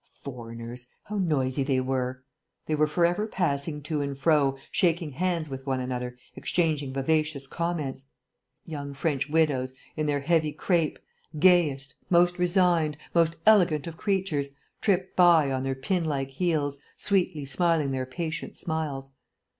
Foreigners 0.23 0.87
how 1.03 1.19
noisy 1.19 1.61
they 1.61 1.79
were! 1.79 2.23
They 2.65 2.73
were 2.73 2.87
for 2.87 3.05
ever 3.05 3.27
passing 3.27 3.83
to 3.83 4.01
and 4.01 4.17
fro, 4.17 4.57
shaking 4.71 5.11
hands 5.11 5.47
with 5.47 5.67
one 5.67 5.79
another, 5.79 6.17
exchanging 6.35 6.91
vivacious 6.91 7.45
comments. 7.45 8.07
Young 8.65 8.95
French 8.95 9.29
widows, 9.29 9.75
in 9.95 10.07
their 10.07 10.21
heavy 10.21 10.53
crape, 10.53 10.97
gayest, 11.37 11.93
most 12.09 12.39
resigned, 12.39 12.97
most 13.13 13.35
elegant 13.45 13.85
of 13.85 13.95
creatures, 13.95 14.53
tripped 14.81 15.15
by 15.15 15.51
on 15.51 15.61
their 15.61 15.75
pin 15.75 16.03
like 16.03 16.29
heels, 16.31 16.79
sweetly 16.95 17.45
smiling 17.45 17.91
their 17.91 18.07
patient 18.07 18.57
smiles. 18.57 19.11